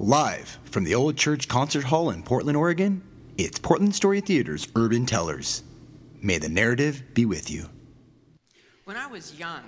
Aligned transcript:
Live 0.00 0.60
from 0.62 0.84
the 0.84 0.94
Old 0.94 1.16
Church 1.16 1.48
Concert 1.48 1.82
Hall 1.82 2.10
in 2.10 2.22
Portland, 2.22 2.56
Oregon, 2.56 3.02
it's 3.36 3.58
Portland 3.58 3.92
Story 3.92 4.20
Theater's 4.20 4.68
Urban 4.76 5.06
Tellers. 5.06 5.64
May 6.22 6.38
the 6.38 6.48
narrative 6.48 7.02
be 7.14 7.26
with 7.26 7.50
you. 7.50 7.68
When 8.84 8.96
I 8.96 9.08
was 9.08 9.36
young, 9.36 9.64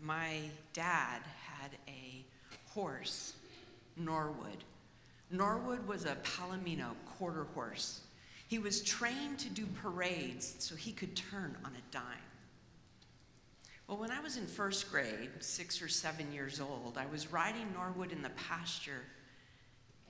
my 0.00 0.38
dad 0.72 1.20
had 1.42 1.72
a 1.86 2.24
horse, 2.70 3.34
Norwood. 3.98 4.64
Norwood 5.30 5.86
was 5.86 6.06
a 6.06 6.16
Palomino 6.22 6.92
quarter 7.18 7.44
horse. 7.52 8.00
He 8.48 8.58
was 8.58 8.80
trained 8.80 9.38
to 9.40 9.50
do 9.50 9.66
parades 9.82 10.54
so 10.58 10.74
he 10.74 10.92
could 10.92 11.14
turn 11.14 11.54
on 11.66 11.72
a 11.72 11.92
dime. 11.92 12.02
Well, 13.88 13.98
when 13.98 14.10
I 14.10 14.20
was 14.20 14.38
in 14.38 14.46
first 14.46 14.90
grade, 14.90 15.28
six 15.40 15.82
or 15.82 15.88
seven 15.88 16.32
years 16.32 16.62
old, 16.62 16.96
I 16.96 17.04
was 17.04 17.30
riding 17.30 17.74
Norwood 17.74 18.10
in 18.10 18.22
the 18.22 18.30
pasture 18.30 19.02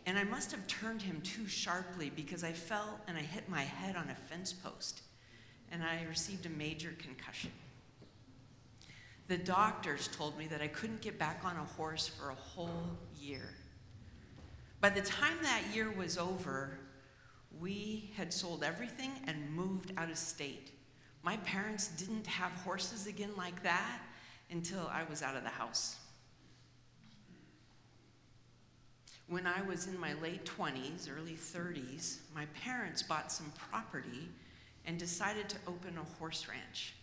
and 0.06 0.16
I 0.16 0.24
must 0.24 0.52
have 0.52 0.64
turned 0.68 1.02
him 1.02 1.20
too 1.22 1.48
sharply 1.48 2.10
because 2.14 2.44
I 2.44 2.52
fell 2.52 3.00
and 3.08 3.18
I 3.18 3.22
hit 3.22 3.48
my 3.48 3.62
head 3.62 3.96
on 3.96 4.08
a 4.08 4.14
fence 4.14 4.52
post 4.52 5.02
and 5.72 5.82
I 5.82 6.04
received 6.08 6.46
a 6.46 6.50
major 6.50 6.94
concussion. 6.98 7.50
The 9.26 9.36
doctors 9.36 10.08
told 10.16 10.38
me 10.38 10.46
that 10.46 10.62
I 10.62 10.68
couldn't 10.68 11.00
get 11.00 11.18
back 11.18 11.40
on 11.44 11.56
a 11.56 11.64
horse 11.64 12.06
for 12.06 12.30
a 12.30 12.34
whole 12.34 12.96
year. 13.20 13.54
By 14.80 14.90
the 14.90 15.00
time 15.00 15.36
that 15.42 15.62
year 15.74 15.90
was 15.90 16.16
over, 16.16 16.78
we 17.58 18.12
had 18.16 18.32
sold 18.32 18.62
everything 18.62 19.10
and 19.26 19.50
moved 19.50 19.92
out 19.96 20.10
of 20.10 20.16
state. 20.16 20.70
My 21.24 21.38
parents 21.38 21.88
didn't 21.88 22.28
have 22.28 22.52
horses 22.52 23.08
again 23.08 23.32
like 23.36 23.64
that 23.64 24.00
until 24.52 24.88
I 24.92 25.02
was 25.10 25.22
out 25.22 25.34
of 25.34 25.42
the 25.42 25.48
house. 25.48 25.96
When 29.28 29.46
I 29.46 29.60
was 29.62 29.88
in 29.88 29.98
my 29.98 30.14
late 30.14 30.44
20s, 30.44 31.08
early 31.14 31.34
30s, 31.34 32.18
my 32.34 32.46
parents 32.62 33.02
bought 33.02 33.32
some 33.32 33.52
property 33.70 34.28
and 34.84 34.98
decided 34.98 35.48
to 35.48 35.56
open 35.66 35.98
a 35.98 36.18
horse 36.18 36.46
ranch. 36.48 36.94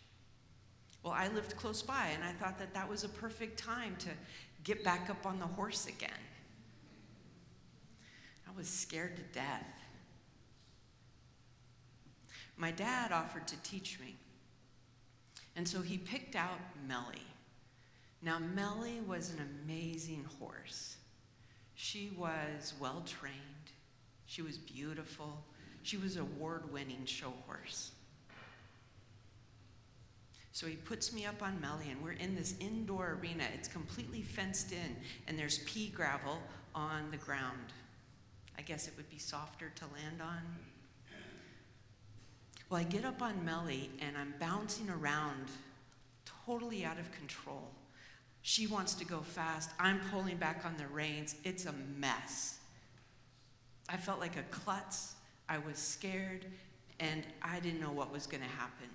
Well, 1.03 1.11
I 1.11 1.27
lived 1.27 1.57
close 1.57 1.81
by, 1.81 2.07
and 2.13 2.23
I 2.23 2.31
thought 2.31 2.57
that 2.59 2.73
that 2.73 2.89
was 2.89 3.03
a 3.03 3.09
perfect 3.09 3.59
time 3.59 3.97
to 3.99 4.09
get 4.63 4.85
back 4.85 5.09
up 5.09 5.25
on 5.25 5.37
the 5.37 5.45
horse 5.45 5.85
again. 5.85 6.09
I 8.47 8.57
was 8.57 8.69
scared 8.69 9.17
to 9.17 9.23
death. 9.37 9.65
My 12.55 12.71
dad 12.71 13.11
offered 13.11 13.47
to 13.47 13.57
teach 13.63 13.99
me, 13.99 14.15
and 15.57 15.67
so 15.67 15.81
he 15.81 15.97
picked 15.97 16.37
out 16.37 16.59
Melly. 16.87 17.27
Now, 18.21 18.39
Melly 18.39 19.01
was 19.05 19.31
an 19.31 19.45
amazing 19.65 20.25
horse. 20.39 20.95
She 21.75 22.11
was 22.17 22.73
well 22.79 23.03
trained, 23.05 23.35
she 24.25 24.41
was 24.41 24.57
beautiful, 24.57 25.43
she 25.81 25.97
was 25.97 26.17
award 26.17 26.71
winning 26.71 27.05
show 27.05 27.33
horse. 27.45 27.91
So 30.53 30.67
he 30.67 30.75
puts 30.75 31.11
me 31.11 31.25
up 31.25 31.41
on 31.41 31.59
Melly, 31.59 31.89
and 31.89 32.01
we're 32.03 32.11
in 32.11 32.35
this 32.35 32.53
indoor 32.59 33.17
arena. 33.19 33.43
It's 33.55 33.67
completely 33.67 34.21
fenced 34.21 34.71
in, 34.71 34.95
and 35.27 35.37
there's 35.37 35.57
pea 35.65 35.89
gravel 35.89 36.37
on 36.75 37.09
the 37.09 37.17
ground. 37.17 37.73
I 38.55 38.61
guess 38.61 38.87
it 38.87 38.93
would 38.95 39.09
be 39.09 39.17
softer 39.17 39.71
to 39.75 39.85
land 39.85 40.21
on. 40.21 40.41
Well, 42.69 42.79
I 42.79 42.83
get 42.83 43.03
up 43.03 43.23
on 43.23 43.43
Melly, 43.43 43.89
and 43.99 44.15
I'm 44.15 44.35
bouncing 44.39 44.91
around, 44.91 45.47
totally 46.45 46.85
out 46.85 46.99
of 46.99 47.11
control. 47.11 47.71
She 48.43 48.67
wants 48.67 48.93
to 48.95 49.05
go 49.05 49.21
fast. 49.21 49.71
I'm 49.79 50.01
pulling 50.11 50.35
back 50.35 50.63
on 50.65 50.75
the 50.77 50.85
reins. 50.87 51.35
It's 51.45 51.65
a 51.65 51.73
mess. 51.97 52.59
I 53.87 53.95
felt 53.95 54.19
like 54.19 54.35
a 54.35 54.43
klutz. 54.51 55.15
I 55.47 55.57
was 55.59 55.77
scared, 55.77 56.45
and 56.99 57.23
I 57.41 57.61
didn't 57.61 57.79
know 57.79 57.91
what 57.91 58.11
was 58.11 58.27
going 58.27 58.43
to 58.43 58.49
happen. 58.49 58.89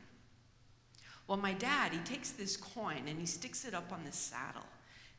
Well, 1.26 1.38
my 1.38 1.54
dad, 1.54 1.92
he 1.92 1.98
takes 2.00 2.31
this 2.31 2.56
coin 2.56 3.03
and 3.06 3.19
he 3.19 3.26
sticks 3.26 3.64
it 3.64 3.75
up 3.75 3.91
on 3.92 4.04
the 4.04 4.12
saddle. 4.12 4.66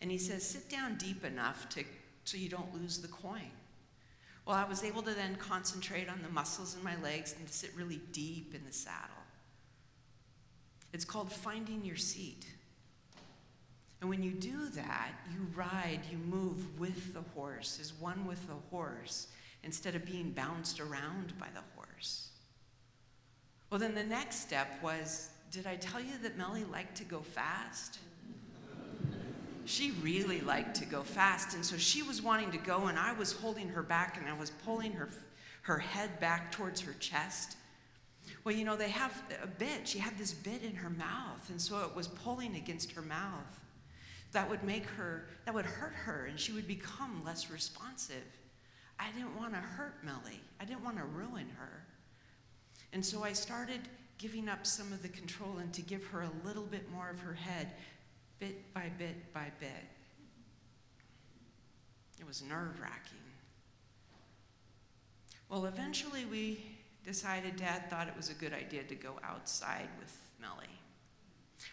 And 0.01 0.09
he 0.11 0.17
says, 0.17 0.43
Sit 0.43 0.69
down 0.69 0.95
deep 0.97 1.25
enough 1.25 1.67
to, 1.69 1.83
so 2.23 2.37
you 2.37 2.49
don't 2.49 2.73
lose 2.73 2.99
the 2.99 3.07
coin. 3.07 3.51
Well, 4.45 4.55
I 4.55 4.65
was 4.65 4.83
able 4.83 5.01
to 5.03 5.13
then 5.13 5.35
concentrate 5.35 6.07
on 6.07 6.21
the 6.21 6.29
muscles 6.29 6.75
in 6.75 6.83
my 6.83 6.99
legs 7.01 7.35
and 7.37 7.47
to 7.47 7.53
sit 7.53 7.71
really 7.75 8.01
deep 8.11 8.53
in 8.53 8.61
the 8.65 8.73
saddle. 8.73 9.09
It's 10.93 11.05
called 11.05 11.31
finding 11.31 11.83
your 11.83 11.97
seat. 11.97 12.45
And 14.01 14.09
when 14.09 14.23
you 14.23 14.31
do 14.31 14.69
that, 14.69 15.11
you 15.31 15.45
ride, 15.55 15.99
you 16.09 16.17
move 16.17 16.79
with 16.79 17.13
the 17.13 17.23
horse, 17.35 17.79
as 17.81 17.93
one 17.93 18.25
with 18.25 18.45
the 18.47 18.55
horse, 18.71 19.27
instead 19.63 19.95
of 19.95 20.05
being 20.05 20.31
bounced 20.31 20.79
around 20.79 21.37
by 21.37 21.47
the 21.53 21.63
horse. 21.75 22.29
Well, 23.69 23.79
then 23.79 23.95
the 23.95 24.03
next 24.03 24.37
step 24.37 24.81
was 24.81 25.29
did 25.51 25.65
I 25.65 25.75
tell 25.77 25.99
you 25.99 26.17
that 26.21 26.37
Melly 26.37 26.63
liked 26.63 26.95
to 26.97 27.03
go 27.03 27.21
fast? 27.21 27.99
She 29.65 29.91
really 30.01 30.41
liked 30.41 30.75
to 30.77 30.85
go 30.85 31.01
fast, 31.01 31.55
and 31.55 31.65
so 31.65 31.75
she 31.75 32.03
was 32.03 32.21
wanting 32.21 32.51
to 32.51 32.57
go, 32.57 32.87
and 32.87 32.97
I 32.97 33.13
was 33.13 33.31
holding 33.31 33.67
her 33.69 33.83
back, 33.83 34.17
and 34.17 34.27
I 34.27 34.33
was 34.33 34.51
pulling 34.51 34.93
her, 34.93 35.09
her 35.63 35.79
head 35.79 36.19
back 36.19 36.51
towards 36.51 36.81
her 36.81 36.93
chest. 36.99 37.57
Well, 38.43 38.55
you 38.55 38.63
know, 38.63 38.75
they 38.75 38.89
have 38.89 39.21
a 39.43 39.47
bit. 39.47 39.87
She 39.87 39.99
had 39.99 40.17
this 40.17 40.33
bit 40.33 40.63
in 40.63 40.75
her 40.75 40.89
mouth, 40.91 41.49
and 41.49 41.59
so 41.59 41.83
it 41.83 41.95
was 41.95 42.07
pulling 42.07 42.55
against 42.55 42.91
her 42.91 43.01
mouth 43.01 43.59
that 44.31 44.49
would 44.49 44.63
make 44.63 44.85
her, 44.85 45.25
that 45.45 45.53
would 45.53 45.65
hurt 45.65 45.93
her, 45.93 46.25
and 46.25 46.39
she 46.39 46.51
would 46.51 46.67
become 46.67 47.23
less 47.25 47.49
responsive. 47.49 48.23
I 48.99 49.11
didn't 49.11 49.35
want 49.37 49.53
to 49.53 49.59
hurt 49.59 50.03
Melly. 50.03 50.39
I 50.59 50.65
didn't 50.65 50.83
want 50.83 50.97
to 50.97 51.03
ruin 51.03 51.47
her. 51.57 51.85
And 52.91 53.05
so 53.05 53.23
I 53.23 53.33
started 53.33 53.79
giving 54.17 54.49
up 54.49 54.67
some 54.67 54.91
of 54.91 55.01
the 55.01 55.09
control 55.09 55.57
and 55.59 55.73
to 55.73 55.81
give 55.81 56.03
her 56.07 56.21
a 56.21 56.31
little 56.45 56.65
bit 56.65 56.91
more 56.91 57.09
of 57.09 57.19
her 57.19 57.33
head, 57.33 57.71
bit 58.39 58.73
by 58.73 58.91
bit 58.97 59.33
by 59.33 59.51
bit. 59.59 59.69
It 62.19 62.27
was 62.27 62.41
nerve 62.41 62.79
wracking. 62.81 63.17
Well, 65.47 65.65
eventually 65.65 66.25
we 66.25 66.61
decided, 67.05 67.55
Dad 67.55 67.89
thought 67.89 68.07
it 68.07 68.15
was 68.15 68.29
a 68.29 68.33
good 68.33 68.53
idea 68.53 68.83
to 68.83 68.95
go 68.95 69.13
outside 69.23 69.87
with 69.99 70.15
Melly. 70.39 70.67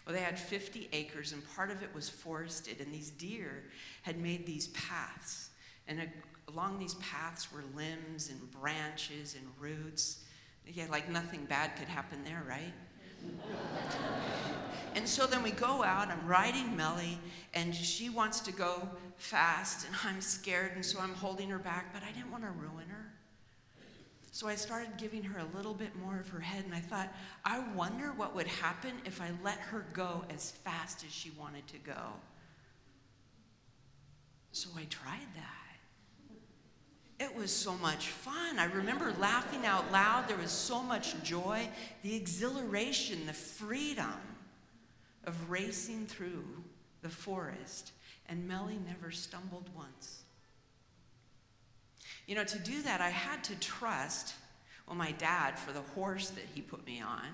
Well, 0.05 0.15
they 0.15 0.23
had 0.23 0.39
50 0.39 0.89
acres, 0.93 1.33
and 1.33 1.43
part 1.55 1.71
of 1.71 1.83
it 1.83 1.95
was 1.95 2.09
forested, 2.09 2.81
and 2.81 2.93
these 2.93 3.11
deer 3.11 3.65
had 4.03 4.19
made 4.19 4.47
these 4.47 4.69
paths. 4.69 5.51
And 5.89 6.09
along 6.49 6.79
these 6.79 6.95
paths 6.95 7.53
were 7.53 7.65
limbs 7.75 8.31
and 8.31 8.51
branches 8.51 9.37
and 9.37 9.47
roots. 9.61 10.25
Yeah, 10.67 10.87
like 10.91 11.09
nothing 11.09 11.45
bad 11.45 11.77
could 11.77 11.89
happen 11.89 12.25
there, 12.25 12.43
right? 12.49 12.73
and 14.95 15.09
so 15.09 15.27
then 15.27 15.43
we 15.43 15.51
go 15.51 15.83
out, 15.83 16.09
I'm 16.09 16.27
riding 16.27 16.77
Melly, 16.77 17.19
and 17.55 17.75
she 17.75 18.09
wants 18.09 18.41
to 18.41 18.53
go 18.53 18.89
fast, 19.17 19.87
and 19.87 19.95
I'm 20.05 20.21
scared, 20.21 20.73
and 20.75 20.85
so 20.85 21.01
I'm 21.01 21.15
holding 21.15 21.49
her 21.51 21.59
back, 21.59 21.93
but 21.93 22.03
I 22.03 22.13
didn't 22.13 22.31
want 22.31 22.45
to 22.45 22.51
ruin 22.51 22.89
her. 22.89 22.96
So 24.37 24.49
I 24.49 24.55
started 24.55 24.99
giving 24.99 25.23
her 25.23 25.39
a 25.39 25.57
little 25.57 25.73
bit 25.73 25.97
more 25.97 26.19
of 26.19 26.29
her 26.29 26.41
head, 26.41 26.67
and 26.67 26.75
I 26.75 26.81
thought, 26.81 27.11
I 27.43 27.61
wonder 27.75 28.13
what 28.19 28.35
would 28.35 28.47
happen 28.47 28.93
if 29.07 29.23
I 29.23 29.31
let 29.43 29.57
her 29.57 29.87
go 29.95 30.27
as 30.29 30.51
fast 30.51 31.07
as 31.07 31.11
she 31.11 31.31
wanted 31.39 31.67
to 31.69 31.79
go. 31.79 32.13
So 34.53 34.69
I 34.77 34.85
tried 34.91 35.27
that. 35.37 37.25
It 37.25 37.35
was 37.35 37.51
so 37.51 37.77
much 37.77 38.09
fun. 38.09 38.59
I 38.59 38.67
remember 38.67 39.15
laughing 39.19 39.65
out 39.65 39.91
loud. 39.91 40.29
There 40.29 40.37
was 40.37 40.51
so 40.51 40.83
much 40.83 41.15
joy, 41.23 41.67
the 42.03 42.15
exhilaration, 42.15 43.25
the 43.25 43.33
freedom 43.33 44.21
of 45.25 45.49
racing 45.49 46.09
through 46.09 46.45
the 47.01 47.09
forest. 47.09 47.93
And 48.29 48.47
Melly 48.47 48.79
never 48.87 49.11
stumbled 49.13 49.71
once. 49.75 50.25
You 52.27 52.35
know, 52.35 52.45
to 52.45 52.59
do 52.59 52.83
that, 52.83 53.01
I 53.01 53.11
had 53.11 53.45
to 53.45 53.55
trust, 53.61 54.35
well, 54.87 54.97
my 54.97 55.13
dad 55.13 55.59
for 55.59 55.73
the 55.73 55.81
horse 55.81 56.31
that 56.31 56.45
he 56.55 56.61
put 56.61 56.85
me 56.85 57.01
on, 57.01 57.27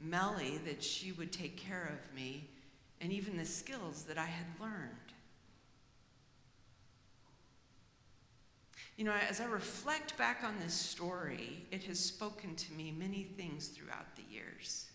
Melly, 0.00 0.58
that 0.64 0.82
she 0.82 1.12
would 1.12 1.32
take 1.32 1.56
care 1.56 1.92
of 1.92 2.14
me, 2.14 2.48
and 3.00 3.12
even 3.12 3.36
the 3.36 3.44
skills 3.44 4.04
that 4.04 4.18
I 4.18 4.26
had 4.26 4.46
learned. 4.60 4.90
You 8.96 9.04
know, 9.04 9.14
as 9.28 9.40
I 9.40 9.46
reflect 9.46 10.16
back 10.16 10.44
on 10.44 10.54
this 10.60 10.74
story, 10.74 11.66
it 11.72 11.82
has 11.84 11.98
spoken 11.98 12.54
to 12.54 12.72
me 12.74 12.94
many 12.96 13.24
things 13.24 13.68
throughout 13.68 14.14
the 14.14 14.22
years. 14.32 14.86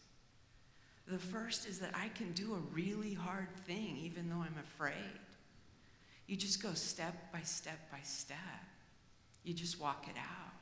The 1.06 1.20
first 1.20 1.68
is 1.68 1.80
that 1.80 1.94
I 1.94 2.10
can 2.10 2.32
do 2.32 2.54
a 2.54 2.74
really 2.74 3.14
hard 3.14 3.52
thing 3.66 3.98
even 3.98 4.30
though 4.30 4.42
I'm 4.42 4.56
afraid. 4.60 4.94
You 6.28 6.38
just 6.38 6.62
go 6.62 6.74
step 6.74 7.34
by 7.34 7.42
step 7.42 7.92
by 7.92 8.00
step. 8.04 8.38
You 9.44 9.54
just 9.54 9.80
walk 9.80 10.08
it 10.08 10.18
out. 10.18 10.54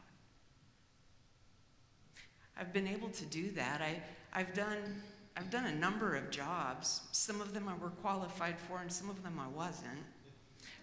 I've 2.59 2.73
been 2.73 2.87
able 2.87 3.09
to 3.09 3.25
do 3.25 3.51
that. 3.51 3.81
I, 3.81 4.01
I've, 4.33 4.53
done, 4.53 5.01
I've 5.35 5.49
done 5.49 5.65
a 5.65 5.75
number 5.75 6.15
of 6.15 6.31
jobs. 6.31 7.01
Some 7.11 7.41
of 7.41 7.53
them 7.53 7.67
I 7.67 7.75
were 7.75 7.91
qualified 7.91 8.57
for, 8.59 8.79
and 8.79 8.91
some 8.91 9.09
of 9.09 9.21
them 9.23 9.39
I 9.39 9.47
wasn't. 9.47 10.03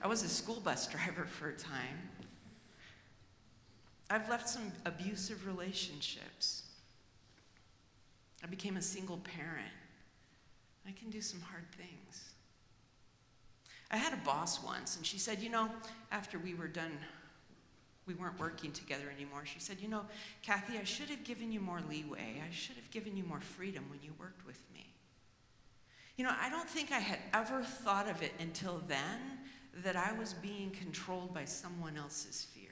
I 0.02 0.06
was 0.06 0.22
a 0.22 0.28
school 0.28 0.60
bus 0.60 0.86
driver 0.88 1.24
for 1.24 1.48
a 1.48 1.56
time. 1.56 2.10
I've 4.10 4.28
left 4.28 4.48
some 4.48 4.70
abusive 4.84 5.46
relationships. 5.46 6.62
I 8.42 8.46
became 8.46 8.76
a 8.76 8.82
single 8.82 9.16
parent. 9.18 9.72
I 10.86 10.92
can 10.92 11.08
do 11.08 11.22
some 11.22 11.40
hard 11.40 11.64
things. 11.76 12.34
I 13.90 13.96
had 13.96 14.12
a 14.12 14.18
boss 14.18 14.62
once, 14.62 14.96
and 14.96 15.06
she 15.06 15.18
said, 15.18 15.40
You 15.40 15.48
know, 15.48 15.70
after 16.12 16.38
we 16.38 16.54
were 16.54 16.68
done, 16.68 16.98
we 18.06 18.14
weren't 18.14 18.38
working 18.38 18.72
together 18.72 19.04
anymore. 19.14 19.44
She 19.44 19.58
said, 19.60 19.78
You 19.80 19.88
know, 19.88 20.02
Kathi, 20.46 20.78
I 20.80 20.84
should 20.84 21.08
have 21.08 21.24
given 21.24 21.50
you 21.50 21.60
more 21.60 21.80
leeway. 21.88 22.42
I 22.46 22.52
should 22.52 22.76
have 22.76 22.90
given 22.90 23.16
you 23.16 23.24
more 23.24 23.40
freedom 23.40 23.84
when 23.88 24.00
you 24.02 24.12
worked 24.18 24.46
with 24.46 24.60
me. 24.72 24.86
You 26.16 26.24
know, 26.24 26.34
I 26.40 26.48
don't 26.48 26.68
think 26.68 26.92
I 26.92 27.00
had 27.00 27.18
ever 27.32 27.62
thought 27.62 28.08
of 28.08 28.22
it 28.22 28.32
until 28.38 28.82
then 28.86 29.18
that 29.82 29.96
I 29.96 30.12
was 30.12 30.34
being 30.34 30.70
controlled 30.70 31.34
by 31.34 31.44
someone 31.44 31.96
else's 31.96 32.46
fear, 32.54 32.70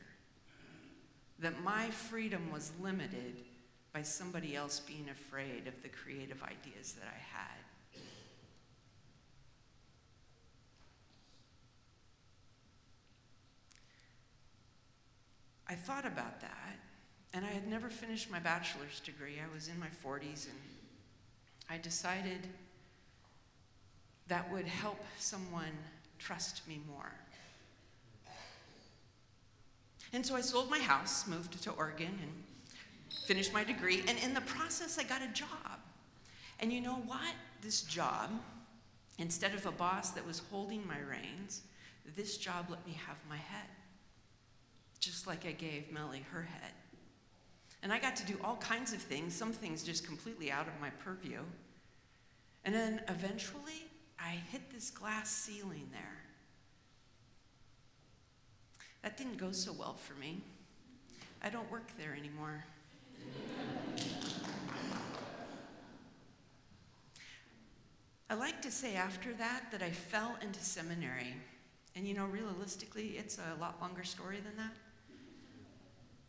that 1.40 1.62
my 1.64 1.90
freedom 1.90 2.52
was 2.52 2.70
limited 2.80 3.42
by 3.92 4.02
somebody 4.02 4.54
else 4.54 4.80
being 4.80 5.08
afraid 5.10 5.66
of 5.66 5.82
the 5.82 5.88
creative 5.88 6.42
ideas 6.42 6.92
that 6.92 7.08
I 7.08 7.36
had. 7.36 7.62
Thought 15.84 16.06
about 16.06 16.40
that, 16.40 16.78
and 17.32 17.44
I 17.44 17.48
had 17.48 17.68
never 17.68 17.88
finished 17.90 18.30
my 18.30 18.38
bachelor's 18.38 19.00
degree. 19.00 19.36
I 19.40 19.54
was 19.54 19.68
in 19.68 19.78
my 19.78 19.88
40s, 20.04 20.46
and 20.46 20.58
I 21.68 21.78
decided 21.78 22.46
that 24.28 24.50
would 24.52 24.66
help 24.66 25.00
someone 25.18 25.72
trust 26.18 26.66
me 26.68 26.80
more. 26.88 27.12
And 30.12 30.24
so 30.24 30.36
I 30.36 30.40
sold 30.42 30.70
my 30.70 30.78
house, 30.78 31.26
moved 31.26 31.62
to 31.62 31.70
Oregon, 31.70 32.18
and 32.20 32.32
finished 33.26 33.52
my 33.52 33.64
degree. 33.64 34.04
And 34.06 34.18
in 34.22 34.34
the 34.34 34.42
process, 34.42 34.98
I 34.98 35.04
got 35.04 35.22
a 35.22 35.28
job. 35.28 35.48
And 36.60 36.72
you 36.72 36.80
know 36.80 36.96
what? 37.06 37.34
This 37.62 37.82
job, 37.82 38.30
instead 39.18 39.54
of 39.54 39.64
a 39.66 39.72
boss 39.72 40.10
that 40.10 40.26
was 40.26 40.42
holding 40.50 40.86
my 40.86 40.98
reins, 41.00 41.62
this 42.14 42.36
job 42.36 42.66
let 42.68 42.86
me 42.86 42.98
have 43.06 43.16
my 43.28 43.36
head, 43.36 43.68
just 45.02 45.26
like 45.26 45.44
I 45.44 45.50
gave 45.50 45.90
Melly 45.92 46.24
her 46.30 46.42
head. 46.42 46.72
And 47.82 47.92
I 47.92 47.98
got 47.98 48.14
to 48.16 48.24
do 48.24 48.38
all 48.44 48.54
kinds 48.56 48.92
of 48.92 49.02
things, 49.02 49.34
some 49.34 49.52
things 49.52 49.82
just 49.82 50.06
completely 50.06 50.52
out 50.52 50.68
of 50.68 50.80
my 50.80 50.90
purview. 50.90 51.40
And 52.64 52.72
then 52.72 53.02
eventually, 53.08 53.88
I 54.20 54.38
hit 54.52 54.70
this 54.72 54.90
glass 54.90 55.28
ceiling 55.28 55.88
there. 55.90 56.22
That 59.02 59.16
didn't 59.16 59.38
go 59.38 59.50
so 59.50 59.72
well 59.72 59.94
for 59.94 60.14
me. 60.14 60.40
I 61.42 61.50
don't 61.50 61.68
work 61.72 61.90
there 61.98 62.14
anymore. 62.16 62.64
I 68.30 68.34
like 68.34 68.62
to 68.62 68.70
say 68.70 68.94
after 68.94 69.32
that 69.34 69.72
that 69.72 69.82
I 69.82 69.90
fell 69.90 70.36
into 70.40 70.60
seminary. 70.60 71.34
And 71.96 72.06
you 72.06 72.14
know, 72.14 72.26
realistically, 72.26 73.16
it's 73.18 73.38
a 73.38 73.60
lot 73.60 73.80
longer 73.80 74.04
story 74.04 74.36
than 74.36 74.56
that. 74.56 74.72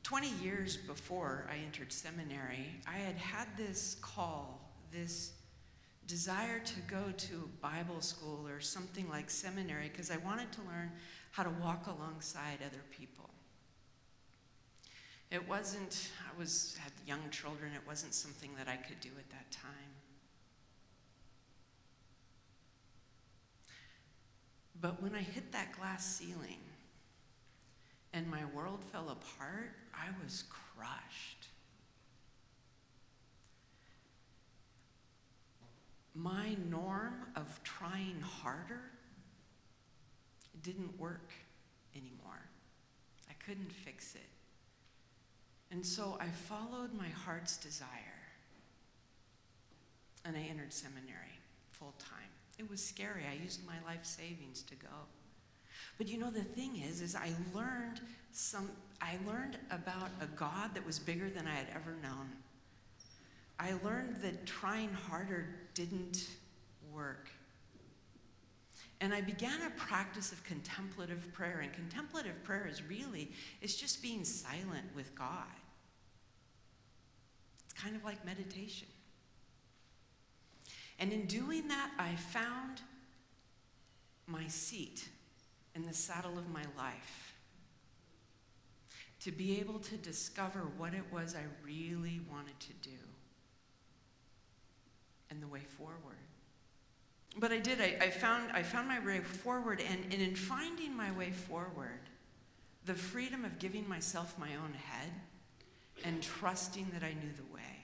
20 0.04 0.30
years 0.44 0.76
before 0.76 1.48
I 1.50 1.64
entered 1.66 1.92
seminary, 1.92 2.70
I 2.86 2.98
had 2.98 3.16
had 3.16 3.48
this 3.58 3.96
call, 4.02 4.70
this 4.92 5.32
desire 6.08 6.60
to 6.60 6.80
go 6.82 7.04
to 7.16 7.50
Bible 7.62 8.02
school 8.02 8.46
or 8.48 8.60
something 8.60 9.10
like 9.10 9.30
seminary 9.30 9.90
because 9.90 10.12
I 10.12 10.18
wanted 10.18 10.52
to 10.54 10.62
learn 10.62 10.92
how 11.32 11.44
to 11.44 11.50
walk 11.62 11.88
alongside 11.88 12.60
other 12.66 12.84
people. 12.92 13.30
It 15.32 15.48
wasn't, 15.48 16.10
I 16.30 16.38
was, 16.38 16.78
had 16.80 16.92
young 17.08 17.30
children, 17.32 17.72
it 17.74 17.82
wasn't 17.88 18.14
something 18.14 18.52
that 18.58 18.68
I 18.68 18.76
could 18.76 19.00
do 19.00 19.10
at 19.18 19.30
that 19.32 19.50
time. 19.52 19.72
But 24.80 25.02
when 25.02 25.16
I 25.16 25.22
hit 25.22 25.54
that 25.54 25.72
glass 25.80 26.06
ceiling 26.06 26.60
and 28.14 28.30
my 28.30 28.46
world 28.56 28.84
fell 28.92 29.10
apart, 29.10 29.72
I 29.94 30.08
was 30.24 30.44
crushed. 30.50 31.48
My 36.14 36.56
norm 36.70 37.26
of 37.36 37.60
trying 37.64 38.22
harder 38.22 38.82
didn't 40.62 41.00
work 41.00 41.32
anymore. 41.96 42.50
I 43.30 43.34
couldn't 43.44 43.72
fix 43.72 44.14
it. 44.14 44.22
And 45.72 45.84
so 45.84 46.18
I 46.20 46.28
followed 46.28 46.94
my 46.94 47.08
heart's 47.08 47.58
desire. 47.58 47.88
And 50.24 50.38
I 50.38 50.42
entered 50.42 50.72
seminary 50.72 51.40
full 51.72 51.96
time. 51.98 52.30
It 52.60 52.70
was 52.70 52.80
scary. 52.80 53.24
I 53.30 53.42
used 53.42 53.66
my 53.66 53.76
life 53.86 54.06
savings 54.06 54.62
to 54.64 54.76
go. 54.76 54.88
But 55.98 56.08
you 56.08 56.18
know 56.18 56.32
the 56.32 56.44
thing 56.44 56.78
is 56.78 57.02
is 57.02 57.16
I 57.16 57.32
learned 57.54 58.02
some 58.32 58.72
I 59.02 59.18
learned 59.28 59.58
about 59.70 60.10
a 60.22 60.26
God 60.28 60.74
that 60.76 60.86
was 60.86 60.98
bigger 60.98 61.30
than 61.30 61.48
I 61.48 61.56
had 61.56 61.68
ever 61.76 61.96
known. 62.02 62.30
I 63.60 63.74
learned 63.84 64.18
that 64.24 64.46
trying 64.46 64.94
harder 64.94 65.48
didn't 65.74 66.28
work. 66.92 67.30
And 69.02 69.14
I 69.14 69.20
began 69.20 69.62
a 69.62 69.70
practice 69.72 70.32
of 70.32 70.42
contemplative 70.46 71.34
prayer. 71.34 71.60
And 71.60 71.74
contemplative 71.74 72.42
prayer 72.46 72.68
is 72.70 72.82
really, 72.84 73.32
it's 73.62 73.76
just 73.76 74.02
being 74.02 74.24
silent 74.24 74.86
with 74.96 75.14
God. 75.14 75.44
It's 77.66 77.74
kind 77.74 77.98
of 77.98 78.06
like 78.06 78.26
meditation. 78.26 78.88
And 81.00 81.12
in 81.12 81.26
doing 81.26 81.68
that, 81.68 81.92
I 82.00 82.16
found 82.16 82.82
my 84.26 84.48
seat 84.48 85.10
in 85.76 85.84
the 85.84 85.94
saddle 85.94 86.38
of 86.38 86.50
my 86.50 86.64
life. 86.78 87.36
To 89.22 89.32
be 89.32 89.60
able 89.60 89.80
to 89.80 89.98
discover 89.98 90.68
what 90.78 90.94
it 90.94 91.04
was 91.12 91.36
I 91.36 91.44
really 91.66 92.22
wanted 92.30 92.60
to 92.60 92.74
do 92.82 92.98
and 95.30 95.42
the 95.42 95.48
way 95.48 95.62
forward. 95.62 96.18
But 97.38 97.52
I 97.52 97.58
did, 97.58 97.82
I, 97.82 97.98
I, 98.00 98.10
found, 98.12 98.52
I 98.52 98.62
found 98.62 98.88
my 98.88 99.04
way 99.04 99.20
forward, 99.20 99.82
and, 99.82 100.04
and 100.14 100.22
in 100.22 100.36
finding 100.36 100.96
my 100.96 101.12
way 101.12 101.32
forward, 101.32 102.02
the 102.86 102.94
freedom 102.94 103.44
of 103.44 103.58
giving 103.58 103.88
myself 103.88 104.38
my 104.38 104.50
own 104.56 104.74
head 104.74 105.10
and 106.04 106.22
trusting 106.22 106.88
that 106.94 107.04
I 107.04 107.14
knew 107.14 107.32
the 107.36 107.54
way. 107.54 107.83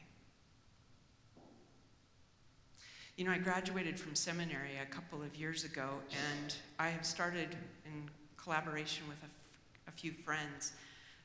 You 3.20 3.26
know, 3.26 3.32
I 3.32 3.38
graduated 3.38 4.00
from 4.00 4.16
seminary 4.16 4.78
a 4.82 4.86
couple 4.86 5.22
of 5.22 5.36
years 5.36 5.66
ago, 5.66 5.90
and 6.10 6.56
I 6.80 6.88
have 6.88 7.06
started 7.06 7.50
in 7.86 8.10
collaboration 8.38 9.04
with 9.10 9.18
a, 9.22 9.26
f- 9.26 9.90
a 9.90 9.92
few 9.92 10.14
friends 10.14 10.72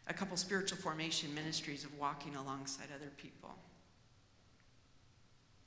a 0.08 0.12
couple 0.12 0.36
spiritual 0.36 0.76
formation 0.78 1.32
ministries 1.36 1.84
of 1.84 1.96
walking 1.96 2.34
alongside 2.34 2.88
other 2.92 3.12
people. 3.16 3.54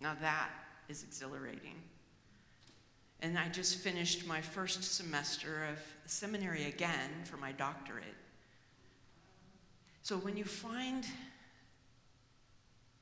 Now 0.01 0.17
that 0.19 0.49
is 0.89 1.03
exhilarating. 1.03 1.75
And 3.21 3.39
I 3.39 3.47
just 3.47 3.77
finished 3.77 4.27
my 4.27 4.41
first 4.41 4.83
semester 4.83 5.65
of 5.71 5.79
seminary 6.11 6.65
again 6.65 7.23
for 7.23 7.37
my 7.37 7.53
doctorate. 7.53 8.03
So 10.03 10.17
when 10.17 10.35
you 10.35 10.43
find 10.43 11.05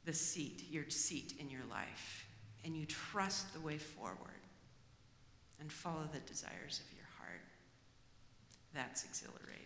the 0.05 0.13
seat, 0.13 0.65
your 0.69 0.87
seat 0.91 1.33
in 1.39 1.49
your 1.49 1.65
life, 1.71 2.24
and 2.65 2.75
you 2.75 2.85
trust 2.85 3.53
the 3.53 3.59
way 3.59 3.77
forward 3.77 4.41
and 5.59 5.71
follow 5.71 6.09
the 6.11 6.19
desires 6.19 6.81
of 6.85 6.97
your 6.97 7.05
heart. 7.19 7.41
That's 8.73 9.05
exhilarating. 9.05 9.61